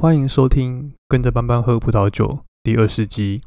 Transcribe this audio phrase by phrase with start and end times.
[0.00, 2.26] 欢迎收听《跟着班班喝葡萄酒》
[2.62, 3.42] 第二十集。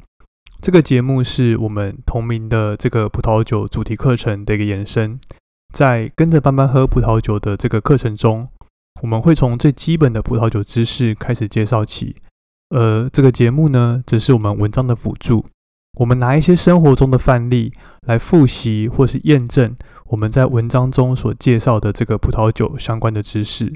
[0.62, 5.17] 这个节目是我们同名的这个葡萄酒主题课程的一个延伸。
[5.74, 8.50] 在《跟着班班喝葡萄酒》的这个课程中，
[9.02, 12.18] 我们会从最基本的葡萄酒知识开始介绍起。
[12.75, 15.45] 而这个节目呢，只是我们文章的辅助。
[15.99, 17.71] 我们拿一些生活中的范例
[18.05, 19.73] 来复习或是验证
[20.07, 23.73] 我们在文章中所介绍的这个葡萄酒相关的知识。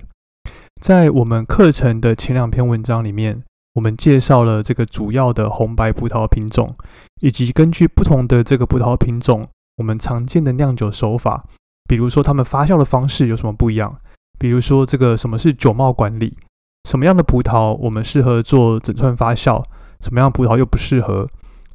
[0.81, 3.43] 在我们课程的前两篇文章里面，
[3.73, 6.75] 我们介绍了这个主要的红白葡萄品种，
[7.21, 11.45] 以及根据不同的这个葡萄品种，我们常见的酿酒手法，
[11.87, 13.97] 比如说它们发酵的方式有什么不一样，
[14.37, 16.37] 比如说这个什么是酒帽管理，
[16.87, 19.63] 什么样的葡萄我们适合做整串发酵，
[20.01, 21.27] 什么样葡萄又不适合。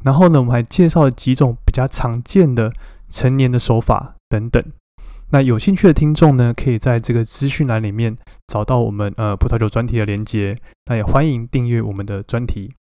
[0.04, 2.72] 然后呢，我们还介绍了几种比较常见的
[3.10, 4.64] 成年的手法等等。
[5.32, 8.16] 那有兴趣的听众呢，可以在这个资讯栏里面
[8.48, 10.56] 找到我们呃葡萄酒专题的连接。
[10.86, 12.72] 那也欢迎订阅我们的专题。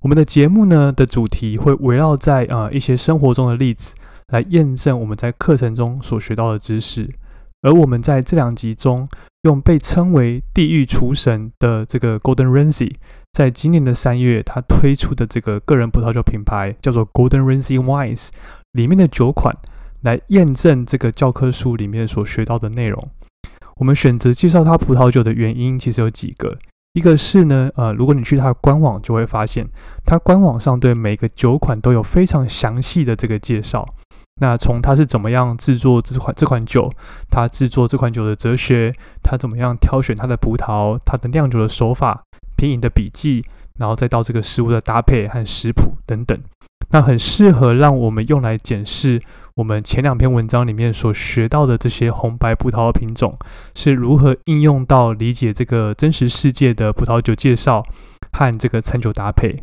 [0.00, 3.96] 我们的节目呢的主题会围绕在呃一些生活中的例子，
[4.28, 7.12] 来验证我们在课程中所学到的知识。
[7.62, 9.08] 而我们在这两集中，
[9.42, 12.92] 用被称为“地狱厨神”的这个 Golden Rancy，
[13.32, 18.28] 在今年的三月，他推出的这个个人葡萄酒品牌叫做 Golden Ramsey Wines
[18.72, 19.56] 里面的酒款。
[20.04, 23.08] 来验证这个教科书里面所学到的内容。
[23.76, 26.56] 我们选择介绍它葡萄酒的原因，其实有几个。
[26.92, 29.66] 一个是呢，呃，如果你去它的官网，就会发现
[30.06, 33.84] 它官网上对每个酒款都有非常详细的这个介绍。
[34.40, 36.88] 那从它是怎么样制作这款这款酒，
[37.30, 42.22] 它制作这款酒的哲学，它怎么样挑选它的葡萄，它的酿酒的手法，
[42.56, 43.44] 品饮的笔记，
[43.78, 46.38] 然后再到这个食物的搭配和食谱等等，
[46.90, 49.20] 那很适合让我们用来检视。
[49.56, 53.38] 我们前两篇文章里面所学到的这些红白葡萄品种
[53.76, 57.80] 是如何应用到理解这个真实世界的葡萄酒介绍
[58.32, 59.56] 和这个餐酒搭配？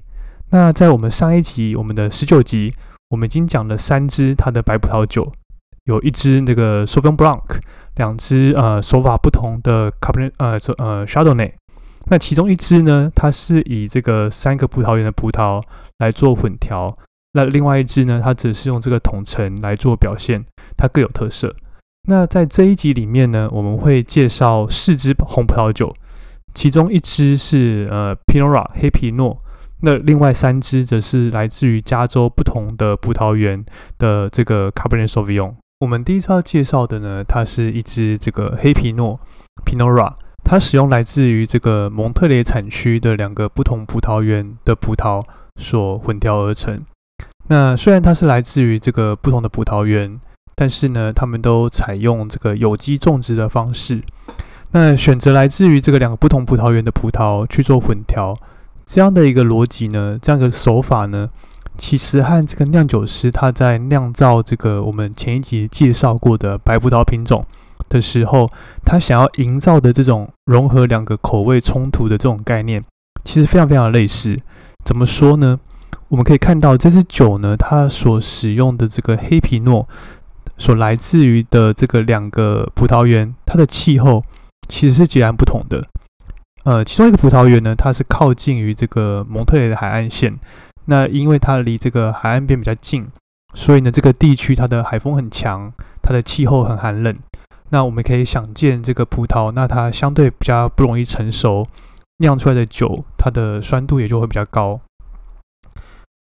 [0.52, 2.73] 那在我们上一集，我们的十九集，
[3.09, 5.30] 我们已经讲了三支它的白葡萄酒，
[5.84, 7.59] 有一支那个 Sauvignon Blanc，
[7.96, 11.51] 两支呃手法不同的 Cabernet 呃呃 Chardonnay。
[12.09, 15.62] 那其中一支呢，它是以这个三个葡萄园的葡萄
[15.97, 16.97] 来做混调。
[17.34, 18.22] 那另外一支呢？
[18.24, 20.44] 它只是用这个统称来做表现，
[20.75, 21.56] 它各有特色。
[22.08, 25.94] 那在这一集里面呢，我们会介绍四支红葡萄酒，
[26.53, 29.42] 其中一支是呃 Pinot 黑皮诺，
[29.81, 33.63] 那另外三支则是来自于加州不同的葡萄园
[33.98, 35.56] 的这个 Cabernet Sauvignon。
[35.80, 39.19] 我们第一次要介绍的呢，它是一支这个黑皮诺
[39.66, 45.24] Pinot 它使用来自于这个蒙特雷产区的两个不同葡萄园的葡萄
[45.56, 46.84] 所混调而成。
[47.47, 50.19] 那虽然它是来自于这个不同的葡萄园，
[50.56, 54.02] 但是呢，他们都采用这个有机种植的方式。
[54.72, 58.38] 那选择来自于这个两个不同葡萄园的葡萄去做混调，
[58.85, 61.30] 这样的一个逻辑呢，这样的手法呢，
[61.78, 67.46] 其实和这个酿酒师他在酿造这个我们前一集介绍过的白葡萄品种
[67.90, 68.50] 的时候，
[68.85, 72.81] 他想要营造的这种融合两个口味冲突的这种概念，
[73.25, 74.40] 其实非常非常类似。
[74.85, 75.59] 怎么说呢？
[76.09, 79.88] 我们可以看到这支酒呢，它所使用的这个黑皮诺，
[80.57, 84.24] 所来自于的这个两个葡萄园，它的气候
[84.68, 85.88] 其实是截然不同的。
[86.63, 90.38] 呃，其中一个葡萄园呢，它是靠近于这个蒙特雷的海岸线，
[90.85, 93.07] 那因为它离这个海岸边比较近，
[93.53, 97.16] 所以呢，这个地区它的海风很强，它的气候很寒冷。
[97.69, 101.66] 那我们可以想见，这个葡萄，那它相对比较不容易成熟，
[102.18, 104.80] 酿出来的酒，它的酸度也就会比较高。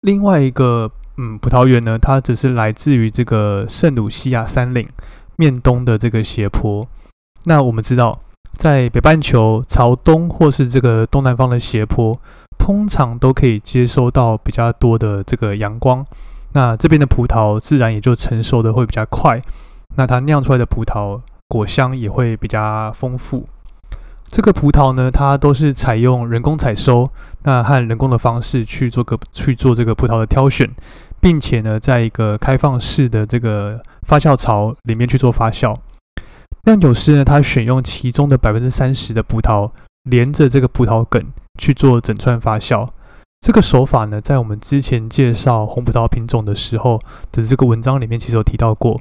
[0.03, 4.88] 另外一个嗯葡萄园呢，它只是来自于这个圣鲁西亚山岭
[5.37, 6.87] 面东的这个斜坡。
[7.44, 8.19] 那我们知道，
[8.55, 12.19] 在北半球朝东或是这个东南方的斜坡，
[12.59, 16.05] 通常都可以接收到比较多的这个阳光。
[16.53, 19.41] 那这边的葡萄自然也就成熟的会比较快，
[19.97, 23.47] 那它酿出来的葡萄果香也会比较丰富。
[24.31, 27.11] 这个葡萄呢，它都是采用人工采收，
[27.43, 30.71] 那和人工的方式去做个去做这个葡萄的挑选，
[31.21, 35.77] 并且呢，在一个开放式的这个发酵槽里面去做发酵。
[36.62, 39.73] 酿酒师呢，他选用其中的百分之三十的葡萄，
[40.05, 41.21] 连着这个葡萄梗
[41.59, 42.88] 去做整串发酵。
[43.41, 47.00] 这个手法呢，在我们之前介绍红葡萄品种的时候
[47.33, 49.00] 的这个文章里面，其实有提到过。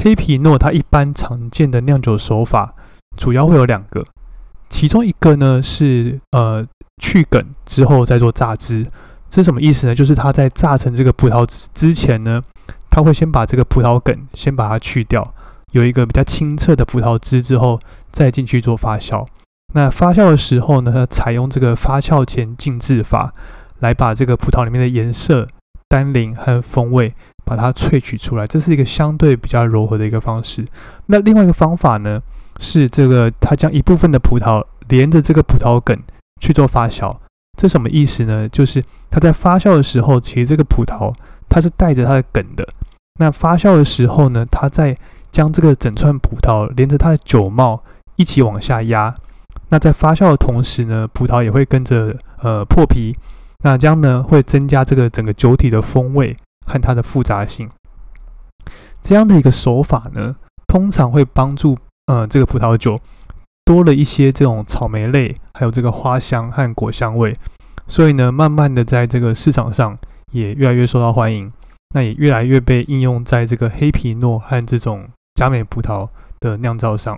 [0.00, 2.74] 黑皮诺它一般常见的酿酒手法，
[3.16, 4.06] 主要会有两个。
[4.70, 6.66] 其中一个呢是呃
[7.02, 8.86] 去梗之后再做榨汁，
[9.28, 9.94] 这是什么意思呢？
[9.94, 12.40] 就是它在榨成这个葡萄汁之前呢，
[12.88, 15.34] 它会先把这个葡萄梗先把它去掉，
[15.72, 17.78] 有一个比较清澈的葡萄汁之后，
[18.10, 19.26] 再进去做发酵。
[19.74, 23.32] 那发酵的时候呢，采用这个发酵前静置法，
[23.80, 25.46] 来把这个葡萄里面的颜色、
[25.88, 27.14] 单宁和风味
[27.44, 28.46] 把它萃取出来。
[28.46, 30.66] 这是一个相对比较柔和的一个方式。
[31.06, 32.20] 那另外一个方法呢，
[32.60, 35.98] 是这个它将一部分的葡萄连着这个葡萄梗
[36.40, 37.16] 去做发酵。
[37.58, 38.48] 这什么意思呢？
[38.48, 41.12] 就是它在发酵的时候，其实这个葡萄
[41.48, 42.68] 它是带着它的梗的。
[43.18, 44.96] 那发酵的时候呢，它在
[45.32, 47.82] 将这个整串葡萄连着它的酒帽
[48.16, 49.14] 一起往下压。
[49.68, 53.14] 那在发酵的同时呢，葡萄也会跟着呃破皮，
[53.62, 56.36] 那这样呢会增加这个整个酒体的风味
[56.66, 57.70] 和它的复杂性。
[59.02, 60.36] 这样的一个手法呢，
[60.66, 61.76] 通常会帮助
[62.10, 63.00] 呃这个葡萄酒
[63.64, 67.36] 多了一些这种草莓类，还有这个花香和果香味，
[67.86, 69.96] 所以呢，慢慢的在这个市场上
[70.32, 71.52] 也越来越受到欢迎，
[71.94, 76.08] 那也越来越被应用在这个黑皮诺和这种佳美葡萄
[76.40, 77.16] 的酿造上。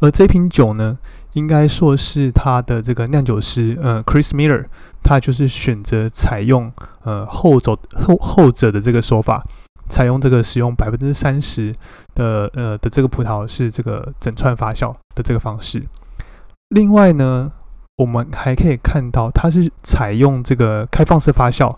[0.00, 0.98] 而这瓶酒呢，
[1.34, 4.64] 应该说是他的这个酿酒师，呃，Chris Miller，
[5.04, 6.72] 他就是选择采用
[7.04, 9.44] 呃后走后后者的这个手法，
[9.90, 11.74] 采用这个使用百分之三十
[12.14, 15.82] 的呃的这个葡萄是这个整串发酵的这个方式。
[16.68, 17.50] 另外呢，
[17.96, 21.76] 我们还可以看到，它是采用这个开放式发酵，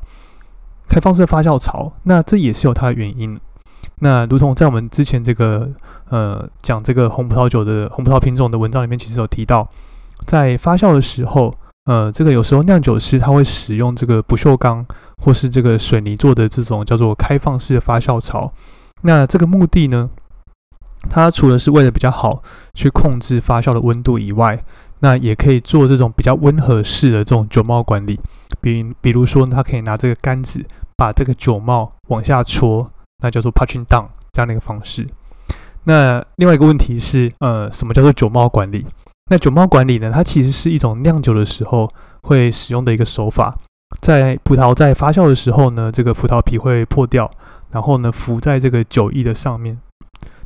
[0.86, 3.40] 开放式发酵槽，那这也是有它的原因。
[4.00, 5.68] 那如同在我们之前这个
[6.10, 9.68] 呃讲这个红葡萄酒的红葡萄品种的文章里面，其实有提到，
[10.26, 11.52] 在发酵的时候，
[11.84, 14.86] 呃，这个有时候酿酒师他会使用这个不锈钢
[15.22, 18.52] 或是这个水泥做的这种叫做开放式发酵槽。
[19.02, 20.10] 那这个目的呢，
[21.10, 22.42] 它除了是为了比较好
[22.74, 24.62] 去控制发酵的温度以外，
[25.00, 28.20] 那也可以做这种比较温和式的这种酒帽管理。
[28.60, 30.64] 比比如说，它可以拿这个杆子
[30.96, 32.90] 把这个酒帽往下戳。
[33.24, 35.06] 那叫做 patching down 这样的一个方式。
[35.84, 38.84] 那另外一个问题是，呃，什么叫做酒帽管理？
[39.32, 40.10] 那酒帽管理呢？
[40.12, 41.88] 它其实是一种酿酒的时候
[42.24, 43.56] 会使用的一个手法。
[44.02, 47.30] 在葡萄在发酵的时候呢，这个葡萄皮会破掉，
[47.70, 49.78] 然后呢浮在这个酒液的上面。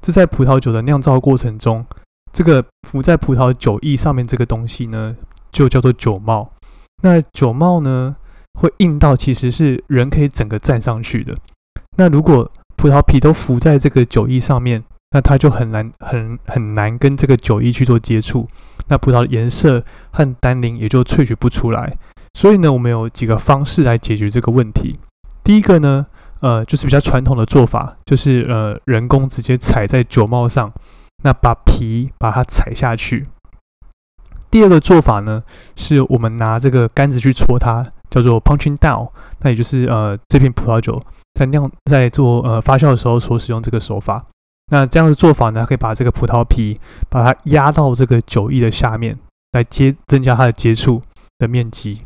[0.01, 1.85] 这在葡萄酒的酿造过程中，
[2.33, 5.17] 这个浮在葡萄酒液上面这个东西呢，
[5.51, 6.53] 就叫做酒帽。
[7.03, 8.15] 那酒帽呢，
[8.61, 11.35] 会硬到其实是人可以整个站上去的。
[11.97, 14.85] 那如果葡萄皮都浮在这个酒液上面，
[15.17, 18.47] 那它就很难、很很难跟这个酒液去做接触，
[18.89, 21.91] 那葡萄的颜色和单宁也就萃取不出来。
[22.35, 24.99] 所以呢，我们有几个方式来解决这个问题。
[25.43, 26.05] 第一个呢，
[26.41, 30.71] 呃，就是比较传统的做法，就是呃，人工直接踩在酒帽上，
[31.25, 33.27] 那把皮把它踩下去。
[34.51, 35.43] 第二个做法呢，
[35.77, 39.09] 是我们拿这个杆子去戳它，叫做 punching down，
[39.41, 41.03] 那也就是呃，这瓶葡萄酒。
[41.33, 44.23] 在酿在做呃发酵的时候所使用这个手法，
[44.71, 46.79] 那这样的做法呢，可以把这个葡萄皮
[47.09, 49.17] 把它压到这个酒液的下面，
[49.53, 51.01] 来接增加它的接触
[51.39, 52.03] 的面积。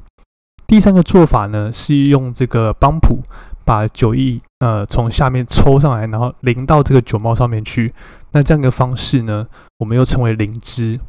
[0.66, 3.20] 第三个做法呢，是用这个邦普
[3.64, 7.92] 把酒液呃从下面抽上来，然后淋到这个酒帽上面去。
[8.32, 9.46] 那这样一个方式呢，
[9.78, 11.00] 我们又称为淋汁。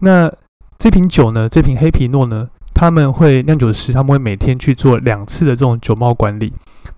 [0.00, 0.30] 那
[0.76, 6.52] 这瓶酒呢，这瓶黑皮诺呢，他们会酿酒师他们会每天去做两次的这种酒帽管理。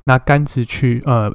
[0.06, 1.30] 拿杆子去呃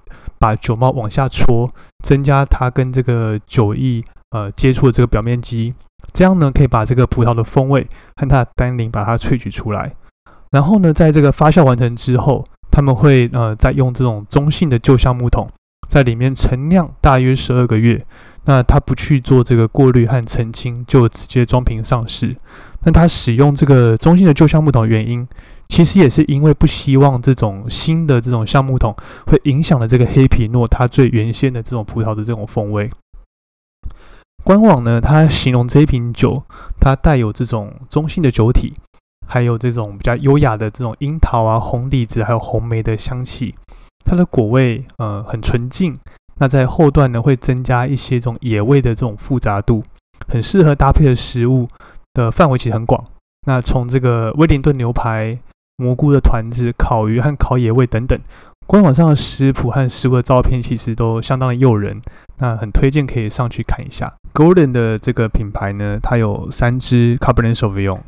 [0.45, 1.67] 把酒帽往下戳，
[2.03, 5.73] 增加它跟这个酒液呃接触的这个表面积，
[6.13, 7.81] 这样呢可以把这个葡萄的风味
[8.17, 9.91] 和它的单宁把它萃取出来。
[10.51, 15.49] 然后呢，在这个发酵完成之后，他们会呃再用这种中性的旧橡木桶
[15.89, 17.99] 在里面陈酿大约十二个月。
[18.47, 22.35] 那他不去做这个过滤和澄清，就直接装瓶上市。
[22.83, 25.27] 那他使用这个中性的旧橡木桶的原因。
[25.67, 28.95] 其实也是因为不希望这种新的这种橡木桶
[29.25, 32.89] 会影响了这个黑皮诺它最原先的这种葡萄的这种风味。
[34.43, 36.43] 官网呢，它形容这瓶酒，
[36.79, 38.75] 它带有这种中性的酒体，
[39.27, 43.55] 还有这种比较优雅的这种樱桃啊、红李子还有红梅的香气。
[44.05, 45.97] 它的果味呃很纯净，
[46.35, 49.83] 那在后段呢会增加一些这种野味的这种复杂度，
[50.27, 51.67] 很适合搭配的食物
[52.13, 53.03] 的范围其实很广。
[53.47, 55.37] 那从这个威灵顿牛排。
[55.77, 58.17] 蘑菇的团子、烤鱼和烤野味等等，
[58.65, 62.01] 官网上的食谱和食物的照片其实都相当的诱人，
[62.37, 64.13] 那很推荐可以上去看一下。
[64.33, 67.99] Golden 的这个品牌呢，它有三支 Cabernet Sauvignon，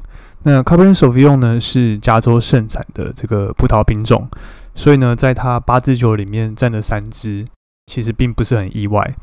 [0.44, 4.30] 那 Cabernet Sauvignon 呢是加州盛产的这个葡萄品种，
[4.74, 7.46] 所以呢，在它八支酒里面占了三支，
[7.88, 9.14] 其实并不是很意外。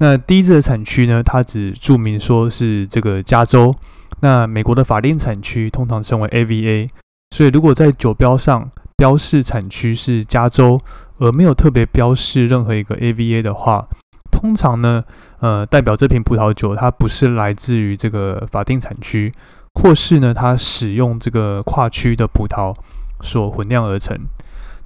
[0.00, 3.74] 那第一支的产区呢，它只注明说是这个加州，
[4.20, 6.88] 那美国的法定产区通常称为 AVA。
[7.30, 10.80] 所以，如果在酒标上标示产区是加州，
[11.18, 13.86] 而没有特别标示任何一个 AVA 的话，
[14.30, 15.04] 通常呢，
[15.40, 19.32] 呃，代表这瓶葡萄酒它不是来自于这个法定产区，
[19.74, 22.74] 或是呢它使用这个跨区的葡萄
[23.22, 24.18] 所混酿而成。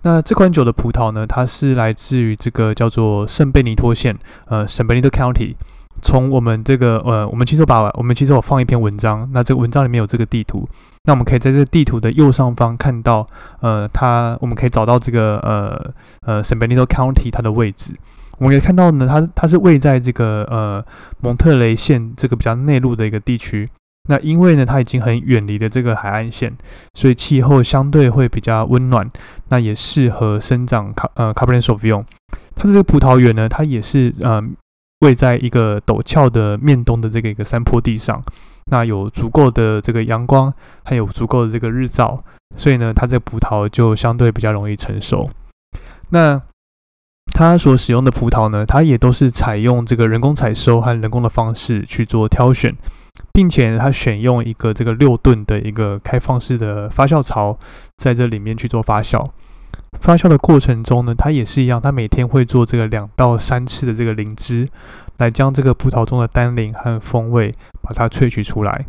[0.03, 5.55] 那这款酒的葡萄呢，它是来自于这个叫做圣贝尼托县，呃，圣贝尼托 County。
[6.01, 10.69] 从我们这个呃，我们其实把我们其实我放一篇文章，那这个文章里面有这个地图，
[11.05, 13.27] 那我们可以在这地图的右上方看到，
[13.61, 15.95] 呃，它我们可以找到这个呃
[16.27, 17.95] 呃圣贝尼托 County 它的位置。
[18.39, 20.85] 我们可以看到呢，它它是位在这个呃
[21.21, 23.69] 蒙特雷县这个比较内陆的一个地区。
[24.09, 26.53] 那因为呢，它已经很远离了这个海岸线，
[26.95, 29.09] 所以气候相对会比较温暖，
[29.49, 31.91] 那也适合生长卡呃卡布兰索菲。
[32.55, 34.43] 它这个葡萄园呢，它也是呃
[35.01, 38.21] 位在一个陡峭的面东的这个一个山坡地上，
[38.71, 40.53] 那有足够的这个阳光，
[40.83, 42.23] 还有足够的这个日照，
[42.57, 45.31] 所以呢，它这个葡萄就相对比较容易成熟。
[46.11, 46.41] 那
[47.33, 52.75] 它所使用的葡萄呢，它也都是采用这个人工采收和人工的方式去做挑选。
[53.35, 57.59] 并且它选用一个这个六吨的一个开放式的发酵槽，
[57.97, 59.27] 在这里面去做发酵。
[60.01, 64.69] 发酵的过程中呢，它也是一样，它每天会做这个两到三次的这个灵芝，
[65.19, 68.87] 来将这个葡萄中的单宁和风味把它萃取出来。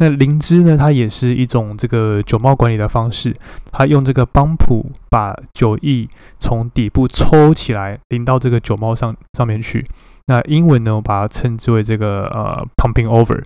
[0.00, 3.34] 那灵芝呢，它也是一种这个酒帽管理的方式，
[3.72, 9.84] 它用这个邦普把酒液从底部抽起来淋到这个酒帽上上面去。
[10.26, 13.42] 那英文呢，我把它称之为这个呃 pumping over。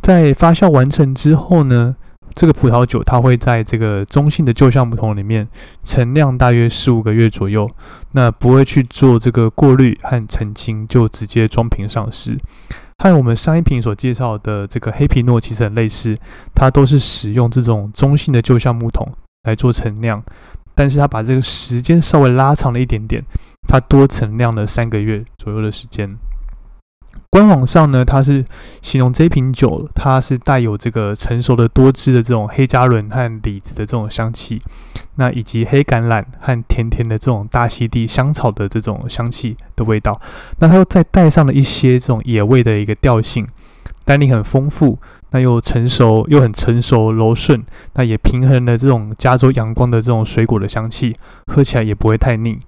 [0.00, 1.94] 在发酵完成之后呢，
[2.34, 5.46] 这个葡萄酒它会在这个中性的旧橡木桶里面
[5.84, 7.70] 陈酿大约十五个月左右，
[8.12, 12.36] 那不会去做这个过滤和澄清，就直接装瓶上市。
[13.02, 16.16] 和我们上一瓶所介绍的这个黑皮诺其实很类似，
[16.54, 20.22] 它都是使用这种中性的旧橡木桶来做陈酿，
[20.72, 23.20] 但是它把这个时间稍微拉长了一点点，
[23.66, 26.16] 它多陈酿了三个月左右的时间。
[27.32, 28.44] 官网上呢，它是
[28.82, 34.60] 形容这瓶酒，它是带有这个成熟的多汁的这种黑加仑和李子的这种香气，
[35.14, 40.20] 那以及黑橄榄和甜甜的这种大溪地香草的这种香气的味道。
[40.58, 43.48] 那它又再带上了一些这种野味的一个调性，
[44.04, 44.98] 单宁很丰富，
[45.30, 52.60] 那又成熟又很成熟柔顺，那也平衡了这种加州阳光的这种水果的香气，喝起来也不会太腻。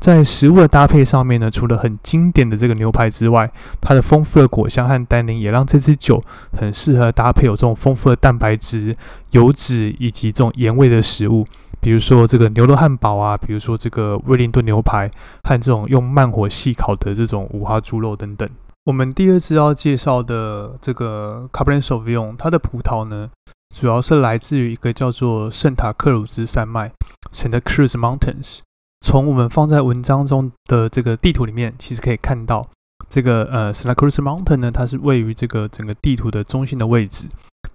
[0.00, 3.50] 在食物的搭配上面呢，除了很经典的这个牛排之外，
[3.80, 6.22] 它的丰富的果香和单宁也让这支酒
[6.56, 8.96] 很适合搭配有这种丰富的蛋白质、
[9.32, 11.44] 油脂以及这种盐味的食物，
[11.80, 15.10] 比如说这个牛肉汉堡啊，比如说这个威灵顿牛排
[15.42, 18.48] 和这种用慢火细烤的这种五花猪肉等等。
[18.84, 23.28] 我们第二支要介绍的这个 Cabernet Sauvignon，它的葡萄呢，
[23.74, 26.92] 主要是来自于一个叫做圣塔克鲁兹山脉
[27.34, 28.60] （Santa Cruz Mountains）。
[29.00, 32.68] 从我们放在文章中的这个地图里面，其实可以看到，
[33.08, 37.28] 这个呃，Santa Cruz Mountain 呢，它是位于这个整个地图的中心的位置。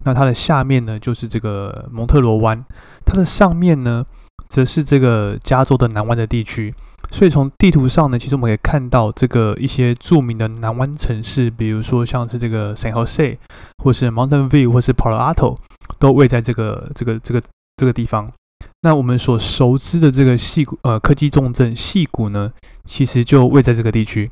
[0.03, 2.63] 那它的下面呢，就是这个蒙特罗湾，
[3.05, 4.05] 它的上面呢，
[4.49, 6.73] 则是这个加州的南湾的地区。
[7.11, 13.37] 所以从地图上呢，其实我们可以看到这个一些著名的南湾城市，比如说像是这个 San Jose，
[13.83, 15.57] 或是 Mountain View，或是 Palo Alto，
[15.99, 17.41] 都位在这个这个这个
[17.77, 18.31] 这个地方。
[18.81, 22.51] 那我们所熟知的这个细谷呃科技重镇细谷呢，
[22.85, 24.29] 其实就位在这个地区。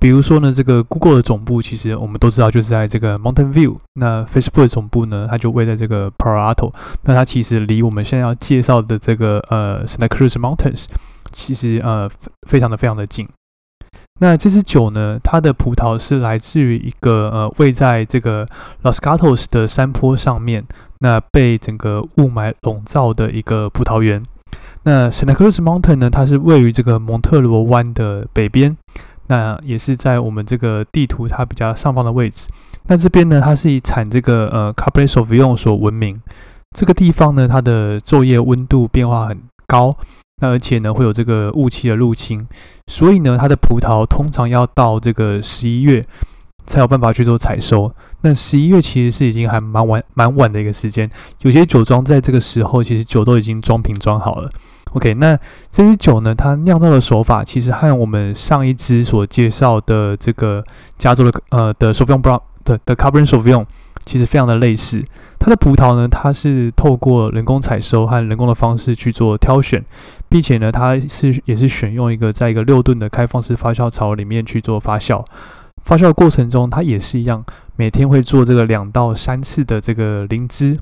[0.00, 3.78] 比如说呢，这个 Google 的总部其实我们都知道就是在这个 Mountain View。
[3.94, 6.72] 那 Facebook 的总部呢，它就位在这个 Palo Alto。
[7.02, 10.86] 那它其实离我们现在要介绍的这个呃 Santa Cruz Mountains
[11.32, 12.08] 其实呃
[12.48, 13.28] 非常的非常的近。
[14.18, 18.46] 那这支酒呢，它的葡萄是来自于一个呃位在这个
[18.82, 20.64] Los Gatos 的山坡上面。
[21.00, 24.20] 那被整个雾霾笼罩的一个葡萄园。
[24.82, 26.10] 那 Santa Cruz Mountain 呢？
[26.10, 28.76] 它是位于这个蒙特罗湾的北边，
[29.28, 32.48] 那也是在我们这个地图它比较上方的位置。
[32.88, 36.20] 那这边呢，它是以产这个呃 Cabernet Sauvignon 所闻名。
[36.74, 39.96] 这个地方呢，它的昼夜温度变化很高，
[40.42, 42.46] 那而且呢会有这个雾气的入侵，
[42.88, 46.04] 所以呢，它的葡萄通常要到这个十一月。
[46.68, 47.90] 才有办法去做采收。
[48.20, 51.10] 那十一月其实是已经还蛮晚、蛮晚的一个时间。
[51.40, 54.50] 有些酒庄在这个时候，其实酒都已经装瓶装好了。
[54.92, 55.38] OK，那
[55.70, 60.64] 这支酒呢，它酿造的手法其实和我们上一支所介绍的这个
[60.96, 63.66] 加州的呃的 Sauvignon Blanc 的的 c a b e r n Sauvignon
[64.06, 65.04] 其实非常的类似。
[65.38, 69.84] 它的葡萄呢，它是透过人工采收和人工的方式去做挑选，
[70.28, 75.22] 并且呢，它是也是选用一个在一个六吨的开放式发酵槽里面去做发酵。
[75.84, 77.44] 发酵的过程中，它也是一样，
[77.76, 80.78] 每天会做这个两到三次的这个灵芝，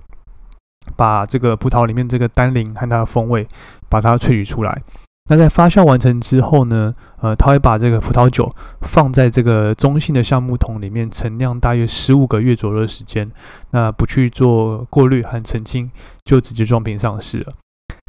[0.95, 3.47] 把这个葡萄里面这个单宁和它的风味
[3.89, 4.83] 把它萃取出来。
[5.29, 13.29] 那在发酵完成之后呢，呃，他会把这个葡萄酒放在这个中性的橡木桶里面陈酿大约十五个月左右的时间，
[13.73, 15.91] 那不去做过滤和澄清，
[16.25, 17.53] 就直接装瓶上市了。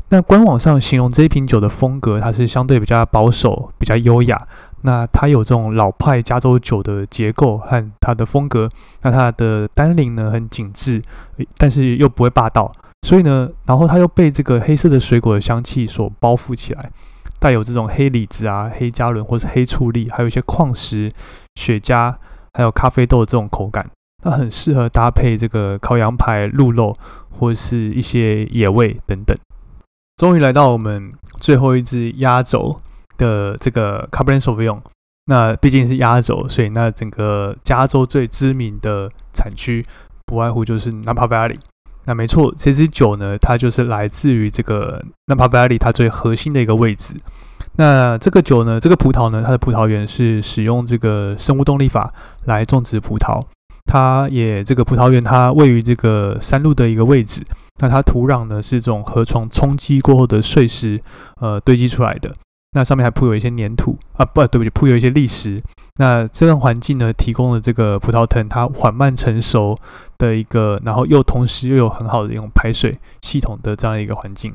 [0.10, 4.48] 那官网上形容这一瓶酒的风格，它是相对比较保守、比较优雅。
[4.82, 8.70] 那它有这种老派加州酒的结构和它的风格。
[9.02, 11.02] 那它的单宁呢很紧致，
[11.58, 12.72] 但是又不会霸道。
[13.08, 16.92] 所以呢，然后它又被这个黑色的水果的香气所包覆起来，
[17.40, 21.12] 带有这种黑李子啊、黑加仑或是黑醋栗，还有一些矿石、
[21.56, 22.14] 雪茄，
[22.54, 23.88] 还有咖啡豆的这种口感。
[24.24, 26.98] 那很适合搭配这个烤羊排、鹿肉
[27.30, 29.38] 或是一些野味等等。
[30.18, 32.82] 终于来到我们最后一只压轴
[33.18, 34.80] 的这个 Cabernet Sauvignon。
[35.30, 39.86] 那毕竟是压轴，所以那整个加州最知名的产区
[40.26, 41.58] 不外乎就是 Napa Valley。
[42.06, 47.20] 那没错，这支酒呢，它就是来自于这个 Napa Valley 它最核心的一个位置。
[47.76, 52.14] 那这个酒呢，这个葡萄呢，它的葡萄园是使用这个生物动力法
[52.46, 53.44] 来种植葡萄。
[53.86, 57.46] 它也这个葡萄园它位于这个山路的一个位置。
[57.80, 61.02] 那它土壤呢是这种河床冲击过后的碎石
[61.42, 62.34] 呃堆积出来的。
[62.78, 65.60] 那上面还铺有一些粘土啊，不对不起，铺有一些砾石。
[65.96, 69.76] 那这样环境呢，提供了这个葡萄藤它缓慢成熟
[70.20, 74.54] 的一个，然后又同时又有很好的一种排水系统的这样一个环境。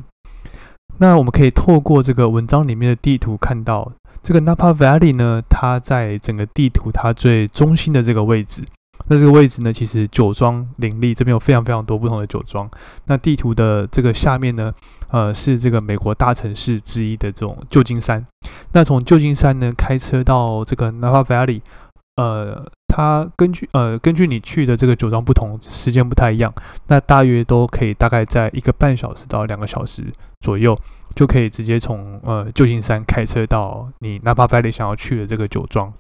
[0.99, 3.91] 那我们可以透过这个文章里面的地图看到，
[4.23, 8.63] 这个 Napa Valley 呢，它在整个地图它最中心的这个位置。
[9.09, 12.71] 那这个位置呢，其实酒庄林立，这边有非常非常多不同的酒庄。
[13.07, 14.73] 那地图的这个下面呢，
[15.11, 18.25] 呃，是这个美国大城市之一的这种旧金山。
[18.73, 21.61] 那从旧金山呢开车到这个 Napa Valley，
[22.17, 26.55] 呃，它根据呃根据你去的这个酒庄不同，时间不太一样。
[26.87, 30.05] 那大约都可以大概在一个半小时到两个小时
[30.41, 30.79] 左右，
[31.15, 35.93] 就可以直接从呃旧金山开车到你 Napa Valley 想要去的这个酒庄。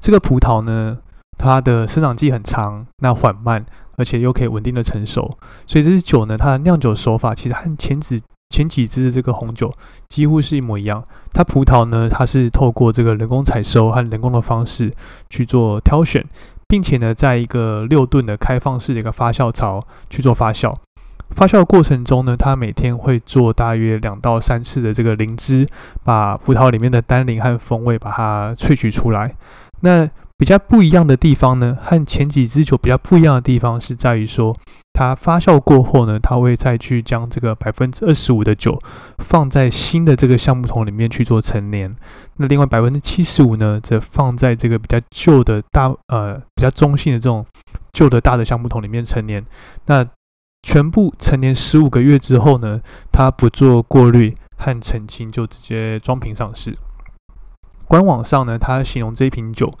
[0.00, 0.98] 这个葡萄呢？
[1.36, 3.64] 它的生长季很长，那缓慢，
[3.96, 5.36] 而且又可以稳定的成熟，
[5.66, 9.72] 所以这支酒呢，它的酿酒手法其实和前几前几支的这个红酒
[10.08, 11.02] 几乎是一模一样。
[11.32, 14.92] 它葡萄呢，它是透过这个人工采收和人工的方式
[15.28, 16.24] 去做挑选，
[16.68, 20.74] 并且呢，在一个六吨的开放式的一个发酵槽去做发酵。
[21.34, 25.66] 发酵的过程中呢，它每天会做大约两到三次的这个灵芝，
[26.04, 29.34] 把葡萄里面的单宁和风味把它萃取出来。
[29.80, 34.56] 那比较不一样的地方呢，和前几支酒比较不一样的地方是在于说，
[34.92, 38.76] 它发酵过后呢，它会再去将这个百分之二十五的酒
[39.18, 41.94] 放在新的这个橡木桶里面去做陈年，
[42.38, 47.46] 那另外百分之七十五呢，则放在这个比较旧的大呃比较中性的这种
[47.92, 49.44] 旧的大的橡木桶里面陈年。
[49.86, 50.04] 那
[50.66, 52.80] 全部陈年十五个月之后呢，
[53.12, 56.76] 它不做过滤和澄清，就直接装瓶上市。
[57.86, 59.72] 官网上呢，它形容这一瓶酒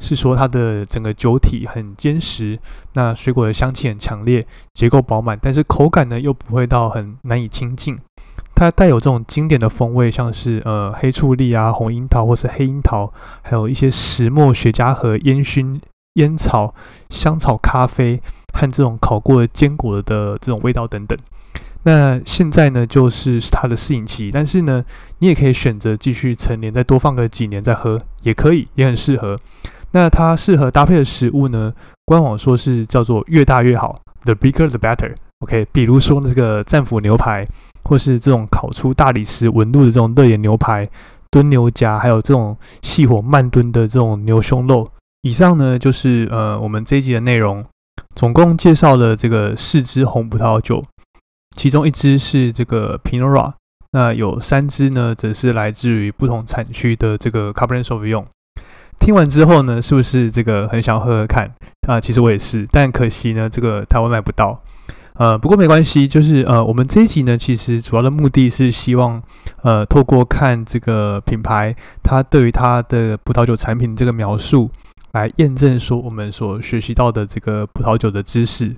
[0.00, 2.58] 是说它的整个酒体很坚实，
[2.94, 7.98] 那水果的香气很强烈，结构饱满，但是口感呢又不会到很难以亲近。
[8.54, 15.80] 它带有这种经典的风味，像是呃黑醋栗啊、红樱桃或是黑樱桃，还有一些石墨、雪茄和烟熏
[16.14, 16.74] 烟草、
[17.10, 18.20] 香草、咖啡
[18.52, 21.18] 和这种烤过的坚果的这种味道等等。
[21.84, 24.84] 那现在呢，就是它的适应期，但是呢，
[25.18, 29.38] 你也可以选择继续陈年，再多放个几年再喝，也可以，也很适合。
[29.90, 31.72] 那它适合搭配的食物呢？
[32.04, 35.12] 官网说是叫做越大越好，the bigger the better。
[35.40, 37.46] OK，比如说那个战斧牛排，
[37.84, 40.88] 或是这种烤出大理石纹路的这种热眼牛排、
[41.30, 44.88] 炖牛夹，还有这种细火慢炖的这种牛胸肉。
[45.22, 47.64] 以上呢，就是呃我们这一集的内容，
[48.14, 50.84] 总共介绍了这个四支红葡萄酒。
[51.54, 53.52] 其中一支是这个 Pinot Noir，
[53.92, 58.24] 那有三支呢，则是来自于不同产区的这个 Cabernet Sauvignon。
[58.98, 61.52] 听完之后呢，是不是这个很想喝喝看
[61.88, 62.00] 啊？
[62.00, 64.62] 其实我也是，但可惜呢，这个台湾买不到。
[65.14, 69.22] 呃，不过没关系，就是呃，我们这一集呢，其实主要的目的是希望
[69.62, 74.70] 呃，透过看这个品牌它对于它的葡萄酒产品这个描述，
[75.12, 78.74] 来验证说我们所学习到的这个葡萄酒的知识。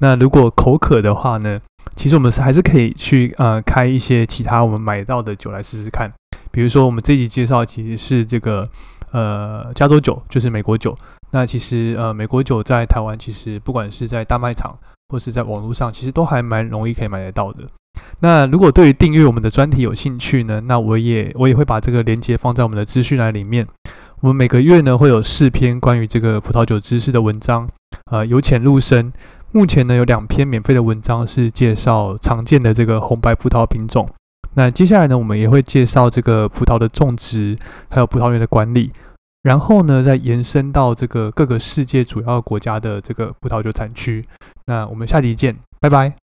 [0.00, 1.60] 那如果口渴的话呢？
[1.94, 6.12] 其实我们是还是可以去呃开一些其他我们买到的酒来试试看，
[6.50, 8.68] 比如说我们这集介绍其实是这个
[9.12, 10.96] 呃加州酒，就是美国酒。
[11.30, 17.64] 那其实呃美国酒在台湾其实不管是在大卖场或是在网络上，其实都还蛮容易可以买得到的。
[18.20, 23.66] 那如果对于订阅我们的专题有兴趣呢，那我也我也会把这个链接放在我们的资讯栏里面。
[24.20, 27.68] 我们每个月呢会有四篇关于这个葡萄酒知识的文章，
[28.10, 29.12] 呃由浅入深。
[29.52, 34.08] 目前呢有两篇免费的文章是介绍常见的这个红白葡萄品种，
[34.54, 37.56] 那接下来呢，我们也会介绍这个葡萄的种植，
[37.88, 38.90] 还有葡萄园的管理，
[39.42, 44.26] 然后呢，再延伸到这个各个世界主要国家的这个葡萄酒产区。
[44.66, 46.25] 那我们下集见，拜拜。